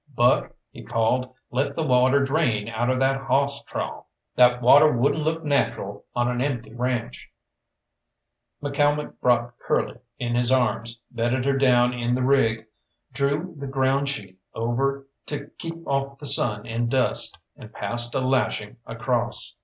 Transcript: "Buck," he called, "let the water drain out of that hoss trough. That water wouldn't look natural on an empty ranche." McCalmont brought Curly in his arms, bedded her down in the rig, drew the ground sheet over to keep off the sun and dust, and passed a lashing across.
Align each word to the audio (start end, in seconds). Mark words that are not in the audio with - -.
"Buck," 0.15 0.55
he 0.71 0.81
called, 0.83 1.31
"let 1.51 1.75
the 1.75 1.85
water 1.85 2.25
drain 2.25 2.67
out 2.67 2.89
of 2.89 2.99
that 2.99 3.21
hoss 3.21 3.61
trough. 3.65 4.03
That 4.35 4.59
water 4.59 4.91
wouldn't 4.91 5.23
look 5.23 5.43
natural 5.43 6.05
on 6.15 6.27
an 6.27 6.41
empty 6.41 6.73
ranche." 6.73 7.29
McCalmont 8.63 9.19
brought 9.19 9.59
Curly 9.59 9.99
in 10.17 10.33
his 10.33 10.51
arms, 10.51 10.99
bedded 11.11 11.45
her 11.45 11.55
down 11.55 11.93
in 11.93 12.15
the 12.15 12.23
rig, 12.23 12.65
drew 13.13 13.53
the 13.55 13.67
ground 13.67 14.09
sheet 14.09 14.39
over 14.55 15.05
to 15.27 15.51
keep 15.59 15.75
off 15.87 16.17
the 16.17 16.25
sun 16.25 16.65
and 16.65 16.89
dust, 16.89 17.37
and 17.55 17.71
passed 17.71 18.15
a 18.15 18.21
lashing 18.21 18.77
across. 18.87 19.53